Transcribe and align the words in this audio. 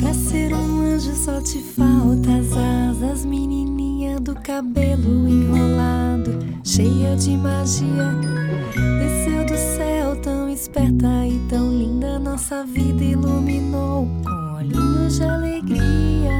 Pra 0.00 0.14
ser 0.14 0.54
um 0.54 0.80
anjo 0.80 1.14
só 1.14 1.40
te 1.40 1.58
falta 1.60 2.30
as 2.36 2.52
asas, 2.56 3.24
menininha 3.24 4.20
do 4.20 4.34
cabelo 4.34 5.28
enrolado, 5.28 6.38
cheia 6.64 7.16
de 7.16 7.36
magia. 7.36 8.14
Desceu 9.00 9.44
do 9.46 9.56
céu 9.76 10.16
tão 10.22 10.48
esperta 10.48 11.26
e 11.26 11.38
tão 11.48 11.70
linda, 11.70 12.18
nossa 12.18 12.64
vida 12.64 13.02
iluminou 13.02 14.08
com 14.24 14.56
olhinhos 14.56 15.16
de 15.16 15.24
alegria. 15.24 16.36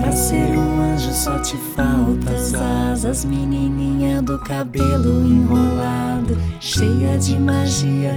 Pra 0.00 0.12
ser 0.12 0.57
anjo 1.08 1.12
só 1.12 1.38
te 1.38 1.56
falta 1.74 2.30
as 2.30 2.54
asas, 2.54 3.24
menininha 3.24 4.20
do 4.22 4.38
cabelo 4.38 5.26
enrolado, 5.26 6.36
cheia 6.60 7.18
de 7.18 7.38
magia. 7.38 8.14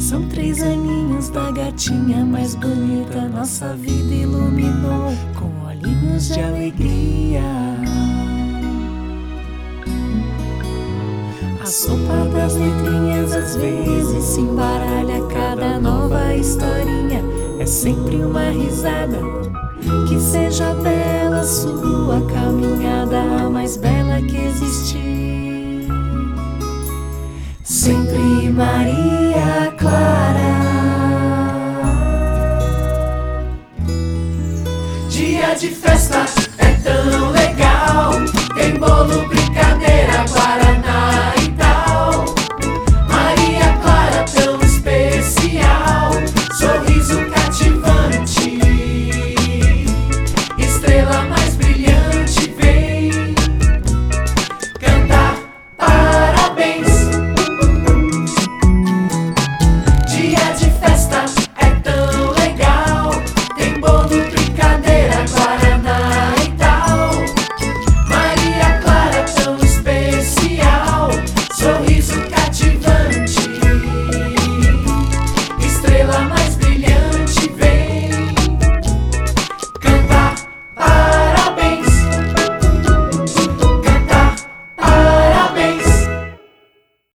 São 0.00 0.26
três 0.28 0.62
aninhos 0.62 1.28
da 1.28 1.50
gatinha 1.50 2.24
mais 2.24 2.54
bonita, 2.54 3.28
nossa 3.28 3.74
vida 3.74 4.14
iluminou 4.14 5.12
com 5.34 5.66
olhinhos 5.66 6.28
de 6.28 6.40
alegria. 6.40 7.42
A 11.62 11.66
sopa 11.66 12.24
das 12.32 12.54
letrinhas 12.54 13.32
às 13.32 13.56
vezes 13.56 14.24
se 14.24 14.40
historinha 14.40 14.75
é 17.66 17.68
sempre 17.68 18.14
uma 18.22 18.48
risada. 18.50 19.18
Que 20.08 20.20
seja 20.20 20.72
bela 20.74 21.42
sua 21.42 22.24
caminhada, 22.32 23.20
a 23.20 23.50
mais 23.50 23.76
bela 23.76 24.22
que 24.22 24.36
existir. 24.36 25.88
Sempre 27.64 28.50
Maria 28.50 29.74
Clara. 29.76 30.56
Dia 35.10 35.54
de 35.56 35.68
festa 35.68 36.24
é 36.58 36.72
tão 36.84 37.30
legal. 37.32 38.35
I'm 51.08 51.22
on 51.22 51.30
my 51.30 51.45